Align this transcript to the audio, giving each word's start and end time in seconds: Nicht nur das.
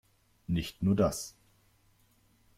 Nicht 0.47 0.81
nur 0.81 0.95
das. 0.95 1.35